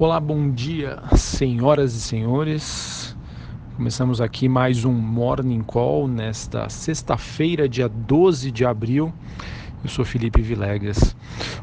Olá, 0.00 0.20
bom 0.20 0.48
dia, 0.48 1.02
senhoras 1.16 1.92
e 1.92 2.00
senhores. 2.00 3.16
Começamos 3.74 4.20
aqui 4.20 4.48
mais 4.48 4.84
um 4.84 4.92
Morning 4.92 5.60
Call 5.60 6.06
nesta 6.06 6.68
sexta-feira, 6.68 7.68
dia 7.68 7.88
12 7.88 8.52
de 8.52 8.64
abril. 8.64 9.12
Eu 9.82 9.88
sou 9.88 10.04
Felipe 10.04 10.42
Vilegas. 10.42 11.14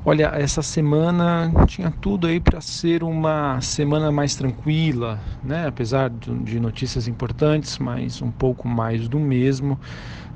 Olha, 0.05 0.31
essa 0.35 0.61
semana 0.61 1.51
tinha 1.67 1.91
tudo 1.91 2.27
aí 2.27 2.39
para 2.39 2.61
ser 2.61 3.03
uma 3.03 3.59
semana 3.59 4.09
mais 4.09 4.35
tranquila, 4.35 5.19
né? 5.43 5.67
Apesar 5.67 6.09
de 6.09 6.59
notícias 6.59 7.09
importantes, 7.09 7.77
mas 7.77 8.21
um 8.21 8.31
pouco 8.31 8.67
mais 8.67 9.09
do 9.09 9.19
mesmo. 9.19 9.77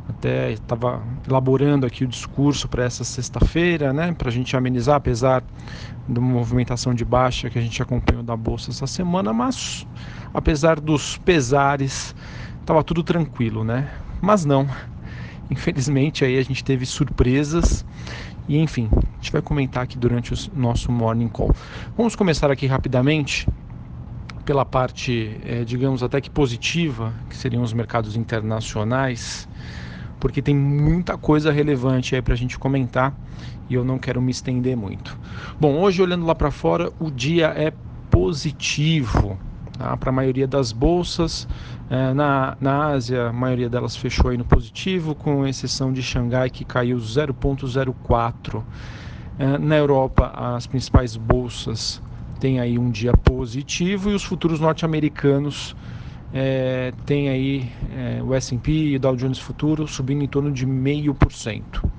Até 0.09 0.51
estava 0.51 1.01
elaborando 1.25 1.85
aqui 1.85 2.03
o 2.03 2.07
discurso 2.07 2.67
para 2.67 2.83
essa 2.83 3.03
sexta-feira, 3.05 3.93
né? 3.93 4.11
Para 4.11 4.27
a 4.27 4.31
gente 4.31 4.57
amenizar, 4.57 4.95
apesar 4.95 5.41
da 6.07 6.19
movimentação 6.19 6.93
de 6.93 7.05
baixa 7.05 7.49
que 7.49 7.59
a 7.59 7.61
gente 7.61 7.81
acompanhou 7.81 8.23
da 8.23 8.35
bolsa 8.35 8.71
essa 8.71 8.87
semana, 8.87 9.31
mas 9.31 9.87
apesar 10.33 10.79
dos 10.79 11.17
pesares, 11.19 12.13
estava 12.59 12.83
tudo 12.83 13.03
tranquilo, 13.03 13.63
né? 13.63 13.87
Mas 14.19 14.43
não. 14.43 14.67
Infelizmente 15.49 16.23
aí 16.23 16.37
a 16.37 16.43
gente 16.43 16.63
teve 16.63 16.85
surpresas 16.85 17.85
e 18.47 18.57
enfim, 18.57 18.89
a 18.91 19.15
gente 19.17 19.31
vai 19.31 19.41
comentar 19.41 19.83
aqui 19.83 19.97
durante 19.97 20.33
o 20.33 20.37
nosso 20.55 20.91
morning 20.91 21.27
call. 21.27 21.53
Vamos 21.95 22.15
começar 22.15 22.49
aqui 22.49 22.65
rapidamente 22.65 23.47
pela 24.45 24.65
parte, 24.65 25.39
é, 25.45 25.63
digamos 25.63 26.01
até 26.01 26.19
que 26.19 26.29
positiva, 26.29 27.13
que 27.29 27.37
seriam 27.37 27.61
os 27.61 27.71
mercados 27.71 28.15
internacionais, 28.15 29.47
porque 30.19 30.41
tem 30.41 30.55
muita 30.55 31.17
coisa 31.17 31.51
relevante 31.51 32.15
aí 32.15 32.21
para 32.21 32.33
a 32.33 32.37
gente 32.37 32.57
comentar 32.57 33.15
e 33.69 33.75
eu 33.75 33.85
não 33.85 33.99
quero 33.99 34.19
me 34.19 34.31
estender 34.31 34.75
muito. 34.75 35.15
Bom, 35.59 35.75
hoje 35.79 36.01
olhando 36.01 36.25
lá 36.25 36.33
para 36.33 36.49
fora, 36.49 36.91
o 36.99 37.11
dia 37.11 37.53
é 37.55 37.71
positivo 38.09 39.37
tá? 39.79 39.97
para 39.97 40.09
a 40.09 40.13
maioria 40.13 40.47
das 40.47 40.71
bolsas. 40.71 41.47
É, 41.89 42.13
na, 42.13 42.55
na 42.61 42.87
Ásia, 42.89 43.29
a 43.29 43.33
maioria 43.33 43.69
delas 43.69 43.95
fechou 43.95 44.29
aí 44.29 44.37
no 44.37 44.45
positivo, 44.45 45.15
com 45.15 45.47
exceção 45.47 45.91
de 45.91 46.03
Xangai, 46.03 46.49
que 46.49 46.63
caiu 46.63 46.97
0,04. 46.97 48.63
É, 49.39 49.57
na 49.57 49.77
Europa, 49.77 50.31
as 50.35 50.67
principais 50.67 51.15
bolsas 51.15 52.01
têm 52.39 52.59
aí 52.59 52.77
um 52.77 52.91
dia 52.91 53.13
positivo 53.13 54.11
e 54.11 54.13
os 54.13 54.23
futuros 54.23 54.59
norte-americanos 54.59 55.75
é, 56.33 56.93
tem 57.05 57.29
aí 57.29 57.71
é, 57.95 58.21
o 58.21 58.35
S&P 58.35 58.71
e 58.71 58.95
o 58.97 58.99
Dow 58.99 59.15
Jones 59.15 59.39
Futuro 59.39 59.87
subindo 59.87 60.23
em 60.23 60.27
torno 60.27 60.51
de 60.51 60.65
meio 60.65 61.15
por 61.15 61.31
cento 61.31 61.89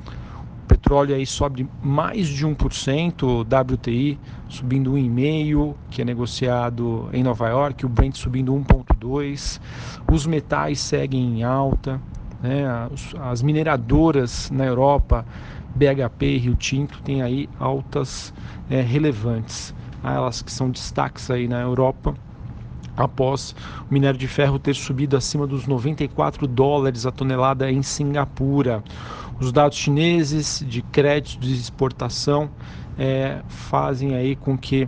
petróleo 0.81 1.15
aí 1.15 1.27
sobe 1.27 1.69
mais 1.83 2.27
de 2.27 2.47
1%, 2.47 3.23
o 3.23 3.41
WTI 3.43 4.19
subindo 4.49 4.93
1,5%, 4.95 5.75
que 5.91 6.03
é 6.03 6.05
negociado 6.05 7.09
em 7.13 7.23
Nova 7.23 7.49
York, 7.49 7.85
o 7.85 7.89
Brent 7.89 8.17
subindo 8.17 8.53
1,2%, 8.53 9.61
os 10.11 10.27
metais 10.27 10.81
seguem 10.81 11.39
em 11.39 11.45
alta, 11.45 12.01
né? 12.43 12.67
as, 12.67 13.15
as 13.21 13.43
mineradoras 13.43 14.51
na 14.51 14.65
Europa, 14.65 15.25
BHP 15.75 16.27
e 16.27 16.39
Rio 16.39 16.57
Tinto, 16.57 17.01
têm 17.03 17.23
aí 17.23 17.49
altas 17.59 18.35
é, 18.69 18.81
relevantes, 18.81 19.75
elas 20.03 20.43
que 20.43 20.51
são 20.51 20.71
destaques 20.71 21.31
aí 21.31 21.47
na 21.47 21.61
Europa, 21.61 22.15
após 22.97 23.55
o 23.89 23.93
minério 23.93 24.19
de 24.19 24.27
ferro 24.27 24.59
ter 24.59 24.75
subido 24.75 25.17
acima 25.17 25.47
dos 25.47 25.67
94 25.67 26.47
dólares 26.47 27.07
a 27.07 27.13
tonelada 27.13 27.71
em 27.71 27.83
Singapura. 27.83 28.83
Os 29.41 29.51
dados 29.51 29.79
chineses 29.79 30.63
de 30.69 30.83
crédito 30.83 31.41
de 31.41 31.55
exportação 31.55 32.51
é, 32.99 33.41
fazem 33.49 34.15
aí 34.15 34.37
com 34.37 34.57
que 34.57 34.87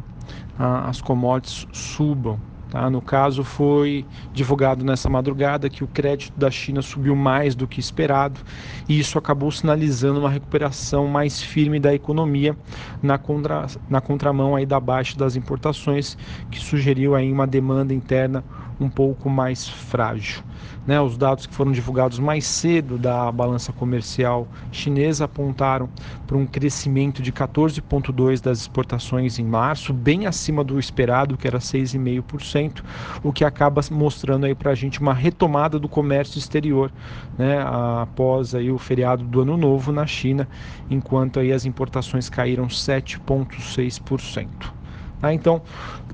ah, 0.59 0.91
as 0.91 1.01
commodities 1.01 1.67
subam. 1.73 2.39
Tá? 2.69 2.89
No 2.89 3.01
caso, 3.01 3.45
foi 3.45 4.05
divulgado 4.33 4.85
nessa 4.85 5.09
madrugada 5.09 5.69
que 5.71 5.83
o 5.83 5.87
crédito 5.87 6.39
da 6.39 6.51
China 6.51 6.83
subiu 6.83 7.17
mais 7.17 7.55
do 7.55 7.67
que 7.67 7.81
esperado 7.81 8.41
e 8.89 8.99
isso 8.99 9.19
acabou 9.19 9.51
sinalizando 9.51 10.21
uma 10.21 10.31
recuperação 10.31 11.07
mais 11.07 11.43
firme 11.43 11.81
da 11.81 11.95
economia 11.95 12.57
na, 13.03 13.17
contra, 13.19 13.67
na 13.89 14.01
contramão 14.01 14.57
aí 14.57 14.65
da 14.65 14.81
baixa 14.81 15.19
das 15.19 15.35
importações, 15.37 16.17
que 16.51 16.59
sugeriu 16.59 17.15
aí 17.15 17.31
uma 17.31 17.47
demanda 17.47 17.93
interna 17.93 18.45
um 18.81 18.89
pouco 18.89 19.31
mais 19.31 19.69
frágil. 19.69 20.43
Né, 20.87 21.01
os 21.01 21.17
dados 21.17 21.47
que 21.47 21.55
foram 21.55 21.71
divulgados 21.71 22.19
mais 22.19 22.45
cedo 22.45 22.99
da 22.99 23.31
balança 23.31 23.73
comercial 23.73 24.49
chinesa 24.71 25.27
apontaram 25.27 25.89
para 26.27 26.37
um 26.37 26.45
crescimento 26.45 27.23
de 27.23 27.33
14,2% 27.33 28.43
das 28.43 28.61
exportações 28.61 29.39
em 29.39 29.45
março, 29.45 29.93
bem 29.93 30.27
acima 30.27 30.65
do 30.65 30.81
esperado, 30.81 31.37
que 31.37 31.47
era 31.47 31.59
6,5%, 31.59 32.83
o 33.23 33.33
que 33.33 33.45
acaba 33.45 33.81
mostrando 33.91 34.47
aí 34.47 34.55
para 34.55 34.73
a 34.73 34.75
gente 34.75 35.01
uma 35.01 35.15
retomada 35.15 35.79
do 35.79 35.89
comércio 35.89 36.39
exterior, 36.39 36.91
né, 37.39 37.63
após 38.01 38.55
aí 38.55 38.71
o 38.71 38.79
feriado 38.79 39.25
do 39.25 39.41
Ano 39.41 39.57
Novo 39.57 39.93
na 39.93 40.07
China, 40.07 40.49
enquanto 40.91 41.39
aí 41.39 41.53
as 41.53 41.65
importações 41.65 42.29
caíram 42.29 42.67
7,6%. 42.67 44.82
Tá? 45.23 45.33
Então, 45.33 45.63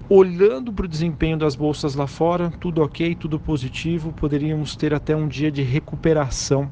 olhando 0.07 0.71
para 0.71 0.85
o 0.85 0.89
desempenho 0.89 1.39
das 1.39 1.57
bolsas 1.57 1.95
lá 1.95 2.07
fora, 2.07 2.53
tudo 2.61 2.83
ok, 2.83 3.15
tudo 3.15 3.41
positivo, 3.41 4.13
poderíamos 4.13 4.77
ter 4.77 4.93
até 4.93 5.17
um 5.17 5.27
dia 5.27 5.51
de 5.51 5.63
recuperação 5.63 6.71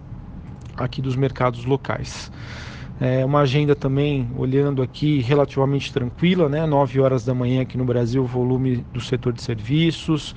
aqui 0.77 1.01
dos 1.01 1.17
mercados 1.17 1.65
locais. 1.65 2.31
É 3.01 3.25
uma 3.25 3.41
agenda 3.41 3.75
também, 3.75 4.31
olhando 4.37 4.83
aqui, 4.83 5.21
relativamente 5.21 5.93
tranquila, 5.93 6.49
né? 6.49 6.65
9 6.67 7.01
horas 7.01 7.25
da 7.25 7.35
manhã 7.35 7.63
aqui 7.63 7.77
no 7.77 7.85
Brasil, 7.85 8.25
volume 8.25 8.85
do 8.93 9.01
setor 9.01 9.35
de 9.35 9.43
serviços, 9.43 10.35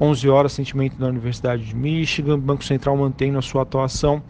11 0.00 0.28
horas, 0.28 0.52
sentimento 0.52 0.98
da 0.98 1.06
Universidade 1.06 1.64
de 1.64 1.74
Michigan, 1.74 2.38
Banco 2.38 2.64
Central 2.64 2.96
mantém 2.96 3.34
a 3.36 3.42
sua 3.42 3.62
atuação 3.62 4.22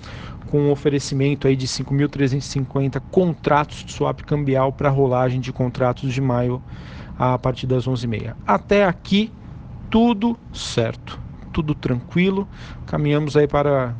com 0.50 0.60
um 0.60 0.70
oferecimento 0.70 1.48
aí 1.48 1.56
de 1.56 1.66
5.350 1.66 3.00
contratos 3.10 3.84
de 3.84 3.92
swap 3.92 4.20
cambial 4.20 4.72
para 4.72 4.88
rolagem 4.88 5.40
de 5.40 5.52
contratos 5.52 6.12
de 6.12 6.20
maio 6.20 6.62
a 7.18 7.38
partir 7.38 7.66
das 7.66 7.86
11h30. 7.86 8.34
Até 8.46 8.84
aqui, 8.84 9.32
tudo 9.90 10.36
certo, 10.52 11.18
tudo 11.52 11.74
tranquilo. 11.74 12.48
Caminhamos 12.86 13.36
aí 13.36 13.46
para 13.46 13.94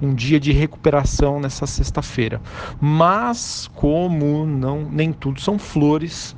um 0.00 0.14
dia 0.14 0.38
de 0.38 0.52
recuperação 0.52 1.40
nessa 1.40 1.66
sexta-feira. 1.66 2.40
Mas 2.80 3.68
como 3.74 4.46
não 4.46 4.88
nem 4.90 5.12
tudo 5.12 5.40
são 5.40 5.58
flores, 5.58 6.36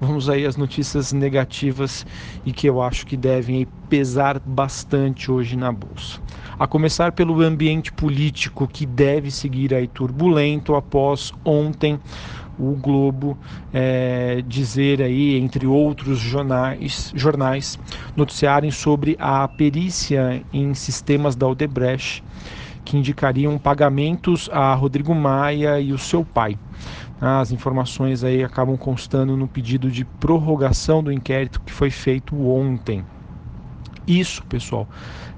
vamos 0.00 0.28
aí 0.28 0.46
às 0.46 0.56
notícias 0.56 1.12
negativas 1.12 2.06
e 2.44 2.52
que 2.52 2.68
eu 2.68 2.80
acho 2.80 3.06
que 3.06 3.16
devem 3.16 3.66
pesar 3.88 4.40
bastante 4.40 5.30
hoje 5.30 5.56
na 5.56 5.72
bolsa. 5.72 6.20
A 6.58 6.66
começar 6.66 7.12
pelo 7.12 7.42
ambiente 7.42 7.92
político 7.92 8.68
que 8.68 8.86
deve 8.86 9.30
seguir 9.30 9.74
aí 9.74 9.88
turbulento 9.88 10.74
após 10.74 11.32
ontem 11.44 11.98
o 12.58 12.72
Globo 12.74 13.36
é, 13.72 14.42
dizer 14.46 15.02
aí, 15.02 15.36
entre 15.36 15.66
outros 15.66 16.18
jornais, 16.18 17.12
jornais, 17.14 17.78
noticiarem 18.16 18.70
sobre 18.70 19.16
a 19.18 19.46
perícia 19.48 20.42
em 20.52 20.74
sistemas 20.74 21.34
da 21.34 21.46
Odebrecht 21.46 22.22
que 22.84 22.96
indicariam 22.96 23.58
pagamentos 23.58 24.50
a 24.52 24.74
Rodrigo 24.74 25.14
Maia 25.14 25.80
e 25.80 25.92
o 25.92 25.98
seu 25.98 26.24
pai. 26.24 26.58
As 27.20 27.50
informações 27.50 28.22
aí 28.22 28.44
acabam 28.44 28.76
constando 28.76 29.36
no 29.36 29.48
pedido 29.48 29.90
de 29.90 30.04
prorrogação 30.04 31.02
do 31.02 31.10
inquérito 31.10 31.60
que 31.62 31.72
foi 31.72 31.90
feito 31.90 32.36
ontem. 32.46 33.04
Isso, 34.06 34.44
pessoal, 34.44 34.86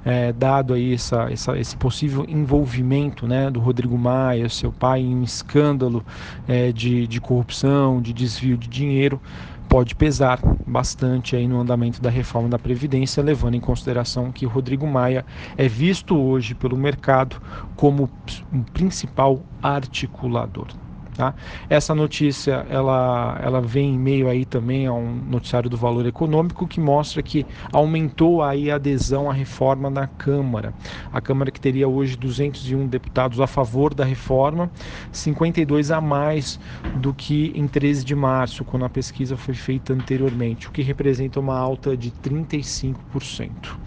é, 0.07 0.33
dado 0.33 0.73
aí 0.73 0.95
essa, 0.95 1.29
essa, 1.33 1.59
esse 1.59 1.77
possível 1.77 2.25
envolvimento 2.29 3.27
né, 3.27 3.51
do 3.51 3.59
Rodrigo 3.59 3.99
Maia, 3.99 4.49
seu 4.49 4.71
pai, 4.71 5.01
em 5.01 5.17
um 5.17 5.25
escândalo 5.25 6.07
é, 6.47 6.71
de, 6.71 7.09
de 7.09 7.21
corrupção, 7.21 8.01
de 8.01 8.13
desvio 8.13 8.57
de 8.57 8.69
dinheiro, 8.69 9.21
pode 9.69 9.97
pesar 9.97 10.39
bastante 10.65 11.35
aí 11.35 11.49
no 11.49 11.61
andamento 11.61 12.01
da 12.01 12.09
reforma 12.09 12.49
da 12.49 12.59
Previdência, 12.59 13.21
levando 13.21 13.57
em 13.57 13.61
consideração 13.61 14.31
que 14.31 14.47
Rodrigo 14.47 14.87
Maia 14.87 15.27
é 15.57 15.67
visto 15.67 16.17
hoje 16.17 16.55
pelo 16.55 16.77
mercado 16.77 17.43
como 17.75 18.09
um 18.53 18.63
principal 18.63 19.43
articulador. 19.61 20.69
Tá? 21.17 21.35
Essa 21.71 21.95
notícia 21.95 22.67
ela, 22.69 23.41
ela 23.43 23.59
vem 23.59 23.95
em 23.95 23.99
meio 23.99 24.29
aí 24.29 24.45
também 24.45 24.87
a 24.87 24.93
um 24.93 25.15
noticiário 25.15 25.71
do 25.71 25.77
Valor 25.77 26.05
Econômico 26.05 26.67
que 26.67 26.79
mostra 26.79 27.23
que 27.23 27.47
aumentou 27.73 28.43
aí 28.43 28.71
a 28.71 28.75
adesão 28.75 29.31
à 29.31 29.33
reforma 29.33 29.89
na 29.89 30.07
Câmara. 30.07 30.75
A 31.11 31.19
Câmara 31.19 31.51
que 31.51 31.59
teria 31.59 31.89
hoje 31.89 32.17
201 32.17 32.87
deputados 32.87 33.41
a 33.41 33.47
favor 33.47 33.95
da 33.95 34.05
reforma, 34.05 34.71
52 35.11 35.91
a 35.91 36.03
mais 36.03 36.61
do 36.97 37.15
que 37.15 37.51
em 37.55 37.67
13 37.67 38.05
de 38.05 38.15
março, 38.15 38.63
quando 38.63 38.85
a 38.85 38.91
pesquisa 38.91 39.39
foi 39.39 39.55
feita 39.55 39.95
anteriormente, 39.95 40.69
o 40.69 40.71
que 40.71 40.83
representa 40.83 41.41
uma 41.41 41.57
alta 41.57 41.97
de 41.97 42.11
35%. 42.11 43.79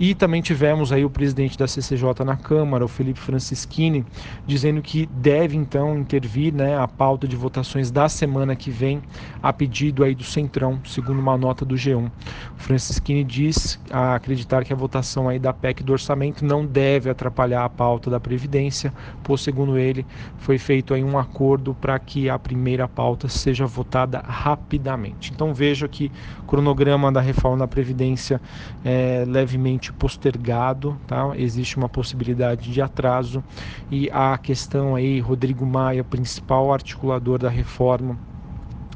E 0.00 0.14
também 0.14 0.42
tivemos 0.42 0.92
aí 0.92 1.04
o 1.04 1.10
presidente 1.10 1.56
da 1.56 1.68
CCJ 1.68 2.24
na 2.24 2.36
Câmara, 2.36 2.84
o 2.84 2.88
Felipe 2.88 3.20
Francischini, 3.20 4.04
dizendo 4.46 4.82
que 4.82 5.06
deve 5.06 5.56
então 5.56 5.98
intervir 5.98 6.52
né, 6.52 6.76
a 6.76 6.88
pauta 6.88 7.28
de 7.28 7.36
votações 7.36 7.90
da 7.90 8.08
semana 8.08 8.56
que 8.56 8.70
vem, 8.70 9.02
a 9.42 9.52
pedido 9.52 10.02
aí 10.02 10.14
do 10.14 10.24
Centrão, 10.24 10.80
segundo 10.84 11.20
uma 11.20 11.36
nota 11.36 11.64
do 11.64 11.74
G1. 11.74 12.06
O 12.06 12.10
Francischini 12.56 13.22
diz 13.22 13.78
acreditar 13.90 14.64
que 14.64 14.72
a 14.72 14.76
votação 14.76 15.28
aí 15.28 15.38
da 15.38 15.52
PEC 15.52 15.82
do 15.82 15.92
orçamento 15.92 16.44
não 16.44 16.64
deve 16.64 17.10
atrapalhar 17.10 17.64
a 17.64 17.68
pauta 17.68 18.10
da 18.10 18.18
Previdência, 18.18 18.92
pois, 19.22 19.40
segundo 19.40 19.78
ele, 19.78 20.06
foi 20.38 20.58
feito 20.58 20.94
aí 20.94 21.04
um 21.04 21.18
acordo 21.18 21.74
para 21.74 21.98
que 21.98 22.28
a 22.28 22.38
primeira 22.38 22.88
pauta 22.88 23.28
seja 23.28 23.66
votada 23.66 24.20
rapidamente. 24.20 25.32
Então 25.32 25.54
vejo 25.54 25.84
aqui 25.84 26.10
o 26.40 26.42
cronograma 26.44 27.12
da 27.12 27.20
reforma 27.20 27.58
da 27.58 27.68
Previdência 27.68 28.40
é, 28.84 29.24
levemente 29.26 29.91
postergado, 29.98 30.98
tá? 31.06 31.32
existe 31.36 31.76
uma 31.76 31.88
possibilidade 31.88 32.72
de 32.72 32.80
atraso 32.82 33.42
e 33.90 34.10
a 34.10 34.36
questão 34.38 34.94
aí, 34.94 35.20
Rodrigo 35.20 35.64
Maia, 35.64 36.02
principal 36.02 36.72
articulador 36.72 37.38
da 37.38 37.48
reforma, 37.48 38.18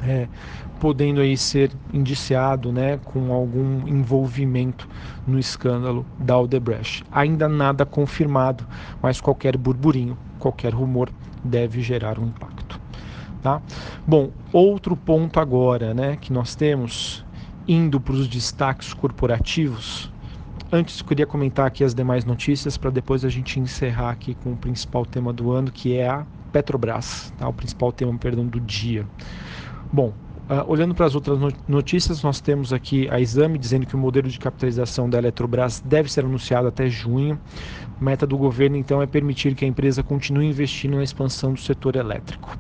é, 0.03 0.29
podendo 0.81 1.21
aí 1.21 1.37
ser 1.37 1.71
indiciado 1.93 2.73
né, 2.73 2.99
com 3.05 3.33
algum 3.33 3.87
envolvimento 3.89 4.89
no 5.27 5.39
escândalo 5.39 6.05
da 6.19 6.39
Odebrecht. 6.39 7.05
Ainda 7.11 7.49
nada 7.49 7.87
confirmado, 7.87 8.67
mas 9.01 9.21
qualquer 9.21 9.57
burburinho, 9.57 10.17
qualquer 10.39 10.75
rumor 10.75 11.11
deve 11.43 11.81
gerar 11.81 12.19
um 12.19 12.27
impacto. 12.27 12.81
Tá? 13.43 13.63
Bom, 14.07 14.31
outro 14.53 14.97
ponto 14.97 15.39
agora 15.39 15.95
né, 15.95 16.17
que 16.17 16.33
nós 16.33 16.55
temos, 16.55 17.25
indo 17.67 18.01
para 18.01 18.15
os 18.15 18.29
destaques 18.29 18.93
corporativos, 18.93 20.13
Antes, 20.71 21.01
queria 21.01 21.27
comentar 21.27 21.65
aqui 21.67 21.85
as 21.85 21.95
demais 21.95 22.25
notícias 22.25 22.77
para 22.77 22.91
depois 22.91 23.25
a 23.25 23.29
gente 23.29 23.61
encerrar 23.61 24.11
aqui 24.11 24.35
com 24.35 24.53
o 24.53 24.57
principal 24.57 25.07
tema 25.07 25.33
do 25.33 25.53
ano, 25.53 25.71
que 25.71 25.97
é 25.97 26.09
a 26.09 26.27
Petrobras, 26.53 27.33
tá? 27.39 27.49
o 27.49 27.53
principal 27.53 27.93
tema, 27.93 28.17
perdão, 28.19 28.47
do 28.47 28.61
dia. 28.61 29.07
Bom, 29.93 30.13
Uh, 30.49 30.63
olhando 30.69 30.95
para 30.95 31.07
as 31.07 31.17
outras 31.17 31.37
notícias, 31.67 32.23
nós 32.23 32.41
temos 32.41 32.73
aqui 32.73 33.09
a 33.11 33.21
Exame 33.21 33.59
dizendo 33.59 33.85
que 33.85 33.97
o 33.97 33.99
modelo 33.99 34.29
de 34.29 34.39
capitalização 34.39 35.11
da 35.11 35.19
Eletrobras 35.19 35.81
deve 35.85 36.09
ser 36.09 36.25
anunciado 36.25 36.69
até 36.69 36.89
junho. 36.89 37.37
Meta 38.01 38.25
do 38.25 38.39
governo, 38.39 38.77
então, 38.77 39.03
é 39.03 39.09
permitir 39.09 39.57
que 39.57 39.65
a 39.65 39.69
empresa 39.69 40.05
continue 40.05 40.47
investindo 40.47 40.99
na 40.99 41.03
expansão 41.03 41.53
do 41.53 41.61
setor 41.61 41.97
elétrico. 41.97 42.57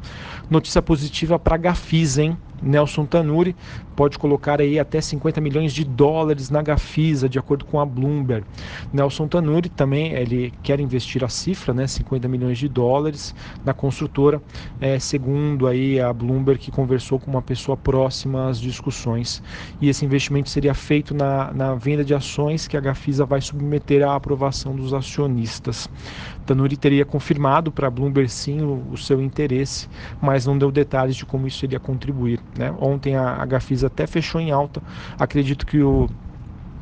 Notícia 0.50 0.82
positiva 0.82 1.38
para 1.38 1.54
a 1.54 1.58
Gafisa, 1.58 2.24
hein? 2.24 2.36
Nelson 2.62 3.04
Tanuri 3.04 3.54
pode 3.94 4.18
colocar 4.18 4.60
aí 4.60 4.78
até 4.78 5.00
50 5.00 5.40
milhões 5.40 5.72
de 5.72 5.84
dólares 5.84 6.50
na 6.50 6.60
Gafisa, 6.60 7.28
de 7.28 7.38
acordo 7.38 7.64
com 7.64 7.80
a 7.80 7.86
Bloomberg. 7.86 8.46
Nelson 8.92 9.26
Tanuri 9.26 9.68
também 9.68 10.12
ele 10.12 10.52
quer 10.62 10.78
investir 10.80 11.24
a 11.24 11.28
cifra, 11.28 11.72
né, 11.72 11.86
50 11.86 12.28
milhões 12.28 12.58
de 12.58 12.68
dólares 12.68 13.34
na 13.64 13.72
construtora, 13.72 14.40
é, 14.80 14.98
segundo 14.98 15.66
aí 15.66 15.98
a 15.98 16.12
Bloomberg 16.12 16.60
que 16.60 16.70
conversou 16.70 17.18
com 17.18 17.30
uma 17.30 17.42
pessoa 17.42 17.76
próxima 17.76 18.48
às 18.48 18.60
discussões. 18.60 19.42
E 19.80 19.88
esse 19.88 20.04
investimento 20.04 20.50
seria 20.50 20.74
feito 20.74 21.14
na, 21.14 21.52
na 21.52 21.74
venda 21.74 22.04
de 22.04 22.14
ações 22.14 22.68
que 22.68 22.76
a 22.76 22.80
Gafisa 22.80 23.24
vai 23.24 23.40
submeter 23.40 24.06
à 24.06 24.14
aprovação 24.14 24.74
dos 24.76 24.92
acionistas. 24.92 25.88
Tanuri 26.46 26.76
teria 26.76 27.04
confirmado 27.04 27.72
para 27.72 27.90
Bloomberg 27.90 28.31
sim 28.31 28.62
o, 28.62 28.93
o, 28.93 28.96
seu 28.96 29.20
interesse, 29.20 29.88
mas 30.20 30.46
não 30.46 30.56
deu 30.56 30.70
detalhes 30.70 31.16
de 31.16 31.26
como 31.26 31.46
isso 31.46 31.64
iria 31.64 31.81
contribuir. 31.81 32.40
Né? 32.56 32.72
Ontem 32.78 33.16
a, 33.16 33.43
a 33.43 33.44
Gafisa 33.44 33.88
até 33.88 34.06
fechou 34.06 34.40
em 34.40 34.52
alta. 34.52 34.81
Acredito 35.19 35.66
que 35.66 35.82
o 35.82 36.08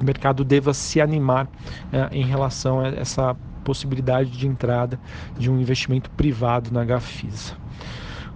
mercado 0.03 0.45
deva 0.45 0.75
se 0.75 1.01
animar 1.01 1.49
é, 1.91 2.09
em 2.13 2.25
relação 2.25 2.81
a 2.81 2.89
essa 2.89 3.35
possibilidade 3.65 4.31
de 4.31 4.47
entrada 4.47 5.01
de 5.39 5.51
um 5.51 5.59
investimento 5.59 6.11
privado 6.11 6.71
na 6.71 6.85
Gafisa. 6.85 7.55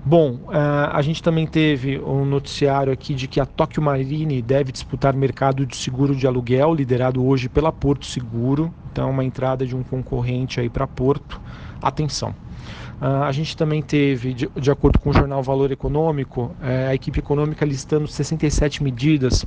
Bom, 0.09 0.39
uh, 0.47 0.89
a 0.91 1.03
gente 1.03 1.23
também 1.23 1.47
teve 1.47 1.99
um 1.99 2.25
noticiário 2.25 2.91
aqui 2.91 3.13
de 3.13 3.29
que 3.29 3.39
a 3.39 3.45
Tokyo 3.45 3.83
Marine 3.83 4.41
deve 4.41 4.73
disputar 4.73 5.13
mercado 5.13 5.67
de 5.67 5.77
seguro 5.77 6.17
de 6.17 6.27
aluguel, 6.27 6.75
liderado 6.75 7.23
hoje 7.23 7.47
pela 7.47 7.71
Porto 7.71 8.07
Seguro. 8.07 8.73
Então, 8.91 9.11
uma 9.11 9.23
entrada 9.23 9.67
de 9.67 9.77
um 9.77 9.83
concorrente 9.83 10.59
aí 10.61 10.71
para 10.71 10.87
Porto. 10.87 11.39
Atenção. 11.83 12.31
Uh, 12.31 13.25
a 13.25 13.33
gente 13.33 13.55
também 13.55 13.83
teve, 13.83 14.33
de, 14.33 14.71
acordo 14.71 14.99
com 14.99 15.11
o 15.11 15.13
jornal 15.13 15.43
Valor 15.43 15.71
Econômico, 15.73 16.57
uh, 16.59 16.89
a 16.89 16.95
equipe 16.95 17.19
econômica 17.19 17.67
listando 17.67 18.09
67 18.09 18.83
medidas 18.83 19.45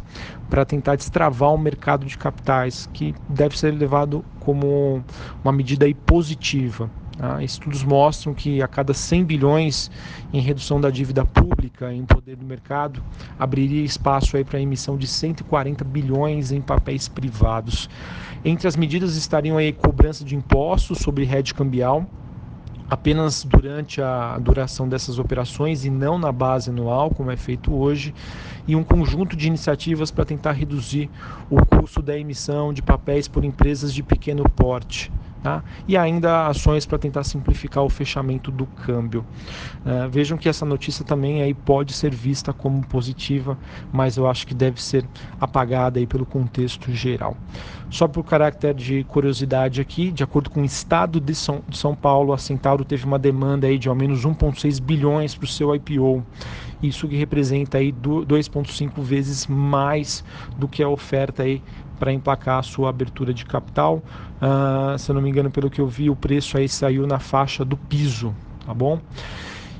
para 0.47 0.63
tentar 0.63 0.95
destravar 0.95 1.51
o 1.51 1.57
mercado 1.57 2.05
de 2.05 2.15
capitais, 2.19 2.87
que 2.93 3.15
deve 3.27 3.57
ser 3.57 3.71
levado 3.71 4.23
como 4.39 5.03
uma 5.43 5.51
medida 5.51 5.87
positiva. 6.05 6.87
Tá? 7.21 7.43
Estudos 7.43 7.83
mostram 7.83 8.33
que 8.33 8.63
a 8.63 8.67
cada 8.67 8.95
100 8.95 9.23
bilhões 9.25 9.91
em 10.33 10.41
redução 10.41 10.81
da 10.81 10.89
dívida 10.89 11.23
pública 11.23 11.93
em 11.93 12.03
poder 12.03 12.35
do 12.35 12.43
mercado, 12.43 12.99
abriria 13.37 13.85
espaço 13.85 14.31
para 14.43 14.57
a 14.57 14.61
emissão 14.61 14.97
de 14.97 15.05
140 15.05 15.83
bilhões 15.83 16.51
em 16.51 16.59
papéis 16.59 17.07
privados. 17.07 17.87
Entre 18.43 18.67
as 18.67 18.75
medidas 18.75 19.15
estariam 19.15 19.57
aí 19.57 19.71
cobrança 19.71 20.25
de 20.25 20.35
impostos 20.35 20.97
sobre 20.97 21.23
rede 21.23 21.53
cambial, 21.53 22.07
apenas 22.89 23.43
durante 23.43 24.01
a 24.01 24.39
duração 24.39 24.89
dessas 24.89 25.19
operações 25.19 25.85
e 25.85 25.91
não 25.91 26.17
na 26.17 26.31
base 26.31 26.71
anual, 26.71 27.11
como 27.11 27.29
é 27.29 27.37
feito 27.37 27.71
hoje, 27.71 28.15
e 28.67 28.75
um 28.75 28.83
conjunto 28.83 29.35
de 29.35 29.45
iniciativas 29.45 30.09
para 30.09 30.25
tentar 30.25 30.53
reduzir 30.53 31.07
o 31.51 31.63
custo 31.63 32.01
da 32.01 32.17
emissão 32.17 32.73
de 32.73 32.81
papéis 32.81 33.27
por 33.27 33.45
empresas 33.45 33.93
de 33.93 34.01
pequeno 34.01 34.43
porte. 34.49 35.11
Tá? 35.41 35.63
E 35.87 35.97
ainda 35.97 36.45
ações 36.45 36.85
para 36.85 36.99
tentar 36.99 37.23
simplificar 37.23 37.83
o 37.83 37.89
fechamento 37.89 38.51
do 38.51 38.67
câmbio. 38.67 39.25
Uh, 39.83 40.07
vejam 40.07 40.37
que 40.37 40.47
essa 40.47 40.63
notícia 40.65 41.03
também 41.03 41.41
aí 41.41 41.51
pode 41.51 41.93
ser 41.93 42.13
vista 42.13 42.53
como 42.53 42.85
positiva, 42.85 43.57
mas 43.91 44.17
eu 44.17 44.29
acho 44.29 44.45
que 44.45 44.53
deve 44.53 44.81
ser 44.81 45.03
apagada 45.39 45.97
aí 45.97 46.05
pelo 46.05 46.27
contexto 46.27 46.91
geral. 46.91 47.35
Só 47.89 48.07
por 48.07 48.23
caráter 48.23 48.73
de 48.75 49.03
curiosidade 49.03 49.81
aqui, 49.81 50.11
de 50.11 50.23
acordo 50.23 50.49
com 50.49 50.61
o 50.61 50.65
Estado 50.65 51.19
de 51.19 51.33
São, 51.33 51.61
de 51.67 51.77
São 51.77 51.95
Paulo, 51.95 52.33
a 52.33 52.37
Centauro 52.37 52.85
teve 52.85 53.03
uma 53.05 53.19
demanda 53.19 53.65
aí 53.65 53.77
de 53.77 53.89
ao 53.89 53.95
menos 53.95 54.23
1,6 54.23 54.79
bilhões 54.79 55.35
para 55.35 55.45
o 55.45 55.47
seu 55.47 55.75
IPO. 55.75 56.23
Isso 56.81 57.07
que 57.07 57.15
representa 57.15 57.79
aí 57.79 57.91
2,5 57.91 59.01
vezes 59.01 59.45
mais 59.45 60.23
do 60.57 60.67
que 60.67 60.81
a 60.81 60.87
oferta 60.87 61.43
aí 61.43 61.61
para 62.01 62.11
emplacar 62.11 62.57
a 62.57 62.63
sua 62.63 62.89
abertura 62.89 63.31
de 63.31 63.45
capital. 63.45 64.01
Uh, 64.41 64.97
se 64.97 65.11
eu 65.11 65.13
não 65.13 65.21
me 65.21 65.29
engano, 65.29 65.51
pelo 65.51 65.69
que 65.69 65.79
eu 65.79 65.85
vi, 65.85 66.09
o 66.09 66.15
preço 66.15 66.57
aí 66.57 66.67
saiu 66.67 67.05
na 67.05 67.19
faixa 67.19 67.63
do 67.63 67.77
piso, 67.77 68.35
tá 68.65 68.73
bom? 68.73 68.99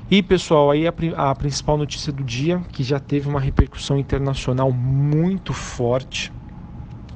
E 0.08 0.22
pessoal, 0.22 0.70
aí 0.70 0.86
a, 0.86 0.92
a 1.16 1.34
principal 1.34 1.76
notícia 1.76 2.12
do 2.12 2.22
dia, 2.22 2.60
que 2.70 2.84
já 2.84 3.00
teve 3.00 3.28
uma 3.28 3.40
repercussão 3.40 3.98
internacional 3.98 4.70
muito 4.70 5.52
forte, 5.52 6.32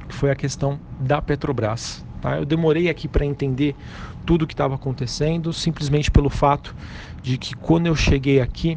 foi 0.09 0.33
a 0.33 0.35
questão 0.35 0.81
da 0.99 1.23
Petrobras. 1.23 2.05
Tá? 2.21 2.39
Eu 2.39 2.45
demorei 2.45 2.89
aqui 2.89 3.07
para 3.07 3.25
entender 3.25 3.77
tudo 4.25 4.43
o 4.43 4.47
que 4.47 4.55
estava 4.55 4.75
acontecendo, 4.75 5.53
simplesmente 5.53 6.11
pelo 6.11 6.29
fato 6.29 6.75
de 7.23 7.39
que 7.39 7.55
quando 7.55 7.87
eu 7.87 7.95
cheguei 7.95 8.41
aqui, 8.41 8.77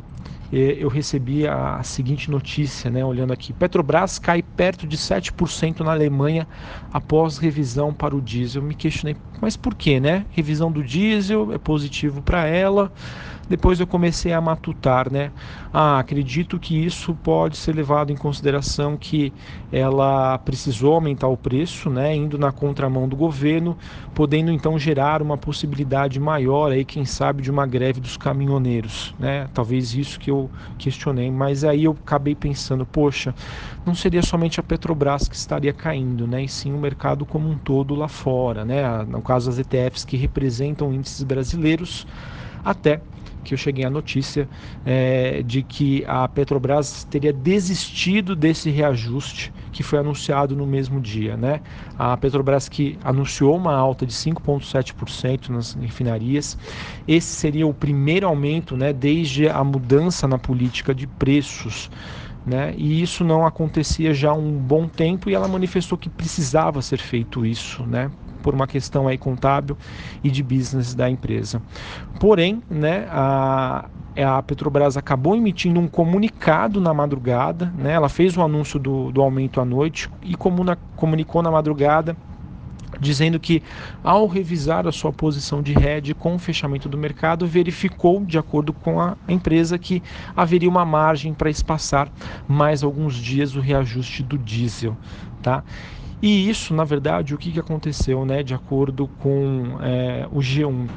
eu 0.51 0.89
recebi 0.89 1.47
a 1.47 1.81
seguinte 1.83 2.31
notícia, 2.31 2.89
né, 2.89 3.05
olhando 3.05 3.31
aqui: 3.33 3.53
Petrobras 3.53 4.17
cai 4.17 4.41
perto 4.41 4.87
de 4.87 4.97
7% 4.97 5.81
na 5.81 5.91
Alemanha 5.91 6.47
após 6.91 7.37
revisão 7.37 7.93
para 7.93 8.15
o 8.15 8.21
diesel. 8.21 8.61
Me 8.61 8.73
questionei, 8.75 9.15
mas 9.41 9.55
por 9.55 9.75
quê, 9.75 9.99
né? 9.99 10.25
Revisão 10.31 10.71
do 10.71 10.83
diesel 10.83 11.53
é 11.53 11.57
positivo 11.57 12.21
para 12.21 12.45
ela. 12.45 12.91
Depois 13.49 13.79
eu 13.79 13.87
comecei 13.87 14.31
a 14.31 14.39
matutar, 14.39 15.11
né? 15.11 15.31
Ah, 15.73 15.97
acredito 15.97 16.59
que 16.59 16.85
isso 16.85 17.15
pode 17.15 17.57
ser 17.57 17.75
levado 17.75 18.11
em 18.11 18.15
consideração 18.15 18.95
que 18.95 19.33
ela 19.71 20.37
precisou 20.37 20.93
aumentar 20.93 21.27
o 21.27 21.35
preço, 21.35 21.89
né? 21.89 22.15
Indo 22.15 22.37
na 22.37 22.51
contramão 22.51 23.07
do 23.07 23.15
governo, 23.15 23.75
podendo 24.13 24.51
então 24.51 24.77
gerar 24.77 25.21
uma 25.21 25.37
possibilidade 25.37 26.19
maior 26.19 26.71
aí, 26.71 26.85
quem 26.85 27.05
sabe, 27.05 27.41
de 27.41 27.49
uma 27.49 27.65
greve 27.65 27.99
dos 27.99 28.15
caminhoneiros, 28.17 29.15
né? 29.17 29.49
Talvez 29.51 29.95
isso 29.95 30.19
que 30.19 30.29
eu 30.29 30.51
questionei, 30.77 31.31
mas 31.31 31.63
aí 31.63 31.85
eu 31.85 31.97
acabei 31.99 32.35
pensando, 32.35 32.85
poxa, 32.85 33.33
não 33.83 33.95
seria 33.95 34.21
somente 34.21 34.59
a 34.59 34.63
Petrobras 34.63 35.27
que 35.27 35.35
estaria 35.35 35.73
caindo, 35.73 36.27
né? 36.27 36.43
E 36.43 36.47
sim 36.47 36.71
o 36.71 36.77
mercado 36.77 37.25
como 37.25 37.49
um 37.49 37.57
todo 37.57 37.95
lá 37.95 38.07
fora, 38.07 38.63
né? 38.63 39.03
No 39.07 39.21
caso 39.21 39.49
as 39.49 39.57
ETFs 39.57 40.05
que 40.05 40.17
representam 40.17 40.93
índices 40.93 41.23
brasileiros, 41.23 42.05
até 42.63 43.01
que 43.43 43.53
eu 43.53 43.57
cheguei 43.57 43.85
à 43.85 43.89
notícia 43.89 44.47
é, 44.85 45.41
de 45.43 45.63
que 45.63 46.03
a 46.07 46.27
Petrobras 46.27 47.03
teria 47.03 47.33
desistido 47.33 48.35
desse 48.35 48.69
reajuste 48.69 49.51
que 49.71 49.83
foi 49.83 49.99
anunciado 49.99 50.55
no 50.55 50.65
mesmo 50.65 50.99
dia. 50.99 51.37
Né? 51.37 51.61
A 51.97 52.15
Petrobras 52.17 52.67
que 52.67 52.97
anunciou 53.03 53.55
uma 53.55 53.75
alta 53.75 54.05
de 54.05 54.13
5,7% 54.13 55.49
nas 55.49 55.73
refinarias. 55.73 56.57
Esse 57.07 57.27
seria 57.27 57.67
o 57.67 57.73
primeiro 57.73 58.27
aumento 58.27 58.75
né, 58.75 58.91
desde 58.91 59.47
a 59.47 59.63
mudança 59.63 60.27
na 60.27 60.37
política 60.37 60.93
de 60.93 61.07
preços 61.07 61.89
né? 62.45 62.73
E 62.77 63.01
isso 63.01 63.23
não 63.23 63.45
acontecia 63.45 64.13
já 64.13 64.31
há 64.31 64.33
um 64.33 64.57
bom 64.57 64.87
tempo 64.87 65.29
e 65.29 65.35
ela 65.35 65.47
manifestou 65.47 65.97
que 65.97 66.09
precisava 66.09 66.81
ser 66.81 66.97
feito 66.97 67.45
isso, 67.45 67.85
né? 67.85 68.09
Por 68.41 68.53
uma 68.53 68.67
questão 68.67 69.07
aí 69.07 69.17
contábil 69.17 69.77
e 70.23 70.29
de 70.29 70.41
business 70.41 70.93
da 70.95 71.09
empresa. 71.09 71.61
Porém, 72.19 72.61
né, 72.69 73.07
a, 73.09 73.85
a 74.17 74.41
Petrobras 74.43 74.97
acabou 74.97 75.35
emitindo 75.35 75.79
um 75.79 75.87
comunicado 75.87 76.81
na 76.81 76.93
madrugada, 76.93 77.73
né? 77.77 77.93
Ela 77.93 78.09
fez 78.09 78.35
o 78.37 78.41
anúncio 78.41 78.79
do, 78.79 79.11
do 79.11 79.21
aumento 79.21 79.61
à 79.61 79.65
noite 79.65 80.09
e 80.21 80.35
comuna, 80.35 80.77
comunicou 80.95 81.41
na 81.41 81.51
madrugada 81.51 82.15
dizendo 82.99 83.39
que, 83.39 83.61
ao 84.03 84.25
revisar 84.25 84.87
a 84.87 84.91
sua 84.91 85.11
posição 85.11 85.61
de 85.61 85.73
hedge 85.73 86.13
com 86.13 86.35
o 86.35 86.39
fechamento 86.39 86.89
do 86.89 86.97
mercado, 86.97 87.45
verificou, 87.45 88.23
de 88.25 88.37
acordo 88.37 88.73
com 88.73 88.99
a 88.99 89.15
empresa, 89.27 89.77
que 89.77 90.01
haveria 90.35 90.69
uma 90.69 90.85
margem 90.85 91.33
para 91.33 91.49
espaçar 91.49 92.09
mais 92.47 92.83
alguns 92.83 93.15
dias 93.15 93.55
o 93.55 93.59
reajuste 93.59 94.23
do 94.23 94.37
diesel. 94.37 94.97
Tá? 95.41 95.63
E 96.21 96.49
isso, 96.49 96.73
na 96.73 96.83
verdade, 96.83 97.33
o 97.33 97.37
que, 97.37 97.51
que 97.51 97.59
aconteceu, 97.59 98.25
né, 98.25 98.43
de 98.43 98.53
acordo 98.53 99.07
com 99.19 99.77
é, 99.81 100.27
o 100.31 100.39
G1? 100.39 100.87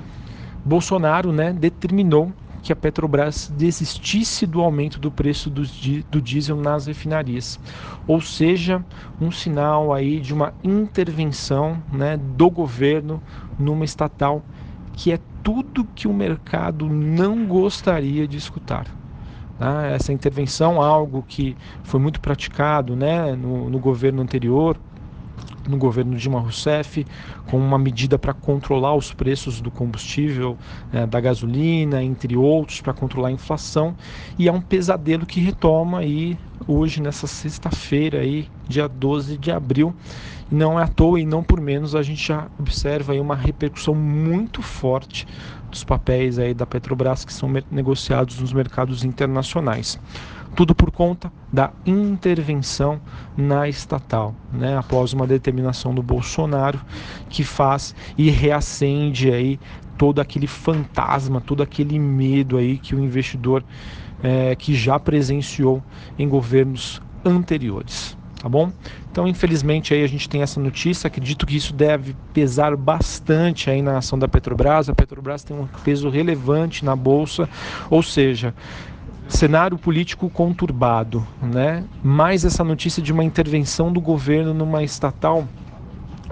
Bolsonaro 0.65 1.33
né, 1.33 1.53
determinou 1.53 2.33
que 2.63 2.73
a 2.73 2.77
Petrobras 2.77 3.53
desistisse 3.57 4.47
do 4.47 4.61
aumento 4.61 5.01
do 5.01 5.11
preço 5.11 5.51
do, 5.51 5.63
do 6.11 6.21
diesel 6.21 6.57
nas 6.57 6.87
refinarias. 6.87 7.59
Ou 8.07 8.21
seja, 8.21 8.85
um 9.21 9.33
sinal 9.33 9.93
aí 9.93 10.21
de 10.21 10.33
uma 10.33 10.55
intervenção 10.63 11.83
né, 11.93 12.17
do 12.17 12.49
governo 12.49 13.21
numa 13.59 13.85
estatal 13.85 14.43
que 14.93 15.11
é 15.11 15.19
tudo 15.43 15.85
que 15.85 16.07
o 16.07 16.13
mercado 16.13 16.89
não 16.89 17.45
gostaria 17.47 18.29
de 18.29 18.37
escutar. 18.37 18.87
Tá? 19.59 19.87
Essa 19.87 20.13
intervenção, 20.13 20.81
algo 20.81 21.25
que 21.27 21.57
foi 21.83 21.99
muito 21.99 22.21
praticado 22.21 22.95
né, 22.95 23.35
no, 23.35 23.69
no 23.69 23.79
governo 23.81 24.23
anterior, 24.23 24.79
no 25.69 25.77
governo 25.77 26.17
Dilma 26.17 26.41
Rousseff, 26.41 27.07
com 27.47 27.59
uma 27.59 27.79
medida 27.79 28.19
para 28.19 28.33
controlar 28.33 28.95
os 28.95 29.13
preços 29.13 29.61
do 29.61 29.71
combustível, 29.71 30.57
né, 30.93 31.07
da 31.07 31.21
gasolina, 31.21 32.03
entre 32.03 32.37
outros, 32.37 32.81
para 32.81 32.93
controlar 32.93 33.29
a 33.29 33.33
inflação. 33.33 33.95
E 34.39 34.49
é 34.49 34.53
um 34.53 34.61
pesadelo 34.61 35.27
que 35.27 35.41
retoma 35.41 35.99
aí 35.99 36.39
hoje, 36.67 37.01
nessa 37.01 37.27
sexta-feira, 37.27 38.21
aí, 38.21 38.49
dia 38.69 38.89
12 38.89 39.37
de 39.39 39.51
abril. 39.51 39.95
Não 40.51 40.79
é 40.79 40.83
à 40.83 40.89
toa 40.89 41.19
e 41.19 41.25
não 41.25 41.43
por 41.43 41.61
menos 41.61 41.95
a 41.95 42.03
gente 42.03 42.29
já 42.29 42.47
observa 42.59 43.13
aí 43.13 43.21
uma 43.21 43.35
repercussão 43.35 43.95
muito 43.95 44.61
forte 44.61 45.27
dos 45.71 45.83
papéis 45.83 46.39
aí 46.39 46.53
da 46.53 46.67
Petrobras 46.67 47.25
que 47.25 47.33
são 47.33 47.51
negociados 47.71 48.39
nos 48.39 48.53
mercados 48.53 49.03
internacionais. 49.03 49.99
Tudo 50.55 50.75
por 50.75 50.91
conta 50.91 51.33
da 51.53 51.71
intervenção 51.87 53.01
na 53.37 53.69
estatal, 53.69 54.35
né? 54.53 54.77
após 54.77 55.13
uma 55.13 55.27
determinação 55.27 55.95
do 55.95 56.03
Bolsonaro 56.03 56.81
que 57.29 57.43
faz 57.43 57.95
e 58.19 58.31
reacende 58.31 59.31
aí 59.31 59.59
todo 59.97 60.21
aquele 60.21 60.47
fantasma, 60.47 61.41
todo 61.41 61.63
aquele 61.63 61.99
medo 61.99 62.59
aí 62.59 62.77
que 62.79 62.95
o 62.95 63.01
investidor 63.01 63.65
é, 64.23 64.55
que 64.55 64.75
já 64.75 64.99
presenciou 64.99 65.83
em 66.19 66.29
governos 66.29 67.01
anteriores 67.25 68.17
tá 68.43 68.49
bom? 68.49 68.73
Então, 69.11 69.29
infelizmente, 69.29 69.95
aí 69.95 70.03
a 70.03 70.07
gente 70.09 70.29
tem 70.29 70.43
essa 70.43 70.59
notícia. 70.59 71.07
Acredito 71.07 71.47
que 71.47 71.57
isso 71.57 71.73
deve 71.73 72.17
pesar 72.35 72.77
bastante 72.77 73.71
aí 73.71 73.81
na 73.81 73.99
ação 73.99 74.19
da 74.19 74.27
Petrobras. 74.27 74.89
A 74.89 74.95
Petrobras 74.95 75.45
tem 75.45 75.57
um 75.57 75.69
peso 75.85 76.09
relevante 76.09 76.85
na 76.85 76.97
bolsa, 76.97 77.49
ou 77.89 78.03
seja, 78.03 78.53
cenário 79.29 79.79
político 79.79 80.29
conturbado, 80.29 81.27
né? 81.41 81.85
Mais 82.03 82.45
essa 82.45 82.63
notícia 82.63 83.03
de 83.03 83.13
uma 83.13 83.25
intervenção 83.25 83.93
do 83.93 84.01
governo 84.01 84.53
numa 84.53 84.83
estatal 84.83 85.47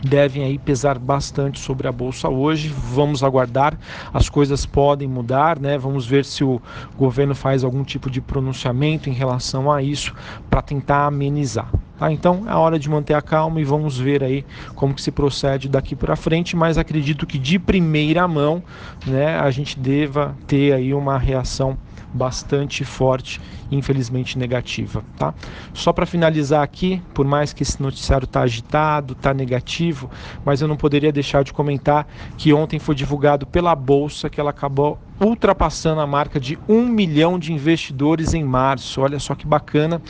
devem 0.03 0.45
aí 0.45 0.59
pesar 0.59 0.99
bastante 0.99 1.61
sobre 1.61 1.87
a 1.87 1.93
bolsa 1.93 2.29
hoje. 2.29 2.69
Vamos 2.69 3.23
aguardar, 3.23 3.79
as 4.13 4.29
coisas 4.29 4.65
podem 4.67 5.09
mudar, 5.09 5.59
né? 5.59 5.79
Vamos 5.79 6.07
ver 6.07 6.25
se 6.25 6.43
o 6.43 6.61
governo 6.97 7.35
faz 7.35 7.65
algum 7.65 7.85
tipo 7.85 8.11
de 8.11 8.21
pronunciamento 8.21 9.09
em 9.09 9.13
relação 9.13 9.71
a 9.71 9.83
isso 9.83 10.15
para 10.49 10.63
tentar 10.63 11.07
amenizar. 11.07 11.71
Tá? 12.01 12.11
Então 12.11 12.45
é 12.49 12.55
hora 12.55 12.79
de 12.79 12.89
manter 12.89 13.13
a 13.13 13.21
calma 13.21 13.61
e 13.61 13.65
vamos 13.65 13.99
ver 13.99 14.25
aí 14.25 14.43
como 14.75 14.95
que 14.95 15.03
se 15.03 15.13
procede 15.13 15.69
daqui 15.69 15.95
para 15.95 16.17
frente, 16.17 16.57
mas 16.57 16.79
acredito 16.79 17.27
que 17.27 17.39
de 17.39 17.59
primeira 17.59 18.27
mão, 18.27 18.63
né, 19.07 19.39
a 19.39 19.51
gente 19.51 19.79
deva 19.79 20.35
ter 20.47 20.73
aí 20.73 20.95
uma 20.95 21.19
reação 21.19 21.77
bastante 22.11 22.87
forte, 22.87 23.39
infelizmente 23.71 24.39
negativa, 24.39 25.05
tá? 25.17 25.35
Só 25.75 25.93
para 25.93 26.07
finalizar 26.07 26.63
aqui, 26.63 27.03
por 27.13 27.27
mais 27.27 27.53
que 27.53 27.63
esse 27.63 27.81
noticiário 27.83 28.27
tá 28.27 28.41
agitado, 28.41 29.15
tá 29.15 29.35
negativo, 29.35 30.11
mas 30.43 30.63
eu 30.63 30.67
não 30.67 30.79
poderia 30.79 31.13
deixar 31.13 31.45
de 31.45 31.53
comentar 31.53 32.09
que 32.39 32.53
ontem 32.53 32.79
foi 32.79 32.95
divulgado 32.95 33.47
pela 33.47 33.75
bolsa 33.77 34.31
que 34.31 34.41
ela 34.41 34.51
acabou 34.51 34.99
ultrapassando 35.21 36.01
a 36.01 36.07
marca 36.07 36.41
de 36.41 36.59
um 36.67 36.87
milhão 36.87 37.39
de 37.39 37.53
investidores 37.53 38.33
em 38.33 38.43
março. 38.43 39.03
Olha 39.03 39.19
só 39.19 39.35
que 39.35 39.47
bacana, 39.47 40.01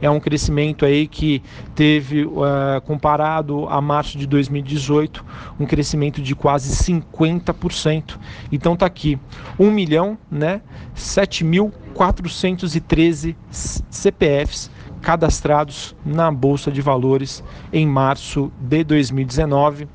é 0.00 0.08
um 0.08 0.20
crescimento 0.20 0.86
aí 0.86 1.08
que 1.08 1.42
teve, 1.74 2.24
uh, 2.24 2.80
comparado 2.86 3.66
a 3.68 3.80
março 3.80 4.16
de 4.16 4.24
2018, 4.26 5.24
um 5.58 5.66
crescimento 5.66 6.22
de 6.22 6.36
quase 6.36 6.70
50%. 6.70 8.16
Então 8.52 8.76
tá 8.76 8.86
aqui, 8.86 9.18
1 9.58 9.68
milhão, 9.70 10.16
né, 10.30 10.60
7.413 10.94 13.34
CPFs 13.50 14.70
cadastrados 15.02 15.96
na 16.04 16.30
Bolsa 16.30 16.70
de 16.70 16.82
Valores 16.82 17.42
em 17.72 17.86
março 17.86 18.52
de 18.60 18.84
2019 18.84 19.88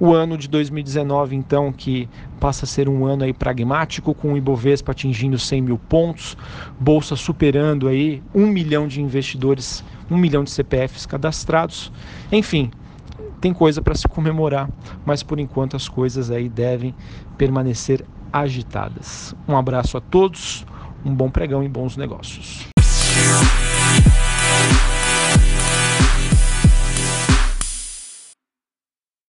o 0.00 0.14
ano 0.14 0.38
de 0.38 0.48
2019, 0.48 1.36
então, 1.36 1.70
que 1.70 2.08
passa 2.40 2.64
a 2.64 2.68
ser 2.68 2.88
um 2.88 3.04
ano 3.04 3.22
aí 3.22 3.34
pragmático, 3.34 4.14
com 4.14 4.32
o 4.32 4.36
Ibovespa 4.36 4.92
atingindo 4.92 5.38
100 5.38 5.60
mil 5.60 5.78
pontos, 5.78 6.38
Bolsa 6.80 7.14
superando 7.14 7.86
aí 7.86 8.22
um 8.34 8.46
milhão 8.46 8.88
de 8.88 9.02
investidores, 9.02 9.84
um 10.10 10.16
milhão 10.16 10.42
de 10.42 10.50
CPFs 10.50 11.04
cadastrados. 11.04 11.92
Enfim, 12.32 12.70
tem 13.42 13.52
coisa 13.52 13.82
para 13.82 13.94
se 13.94 14.08
comemorar, 14.08 14.70
mas 15.04 15.22
por 15.22 15.38
enquanto 15.38 15.76
as 15.76 15.86
coisas 15.86 16.30
aí 16.30 16.48
devem 16.48 16.94
permanecer 17.36 18.02
agitadas. 18.32 19.34
Um 19.46 19.54
abraço 19.54 19.98
a 19.98 20.00
todos, 20.00 20.64
um 21.04 21.14
bom 21.14 21.30
pregão 21.30 21.62
e 21.62 21.68
bons 21.68 21.96
negócios. 21.96 22.70